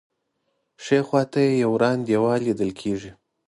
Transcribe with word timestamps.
ښی 0.83 0.99
خوا 1.07 1.21
ته 1.31 1.39
یې 1.45 1.53
یو 1.63 1.71
وران 1.75 1.97
دیوال 2.07 2.39
لیدل 2.47 2.71
کېږي. 2.81 3.11